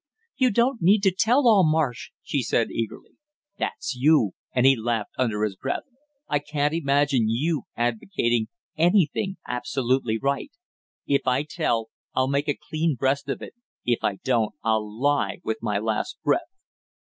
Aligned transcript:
"You 0.35 0.49
don't 0.49 0.81
need 0.81 1.03
to 1.03 1.13
tell 1.13 1.47
all, 1.47 1.63
Marsh" 1.63 2.09
she 2.23 2.41
said 2.41 2.71
eagerly. 2.71 3.17
"That's 3.59 3.93
you!" 3.95 4.31
and 4.51 4.65
he 4.65 4.75
laughed 4.75 5.11
under 5.15 5.43
his 5.43 5.55
breath. 5.55 5.83
"I 6.27 6.39
can't 6.39 6.73
imagine 6.73 7.29
you 7.29 7.65
advocating 7.77 8.47
anything 8.75 9.37
absolutely 9.47 10.17
right! 10.17 10.49
If 11.05 11.27
I 11.27 11.43
tell, 11.43 11.91
I'll 12.15 12.27
make 12.27 12.49
a 12.49 12.57
clean 12.67 12.95
breast 12.95 13.29
of 13.29 13.43
it; 13.43 13.53
if 13.85 14.03
I 14.03 14.15
don't 14.23 14.55
I'll 14.63 14.91
lie 14.91 15.37
with 15.43 15.59
my 15.61 15.77
last 15.77 16.17
breath!" 16.23 16.49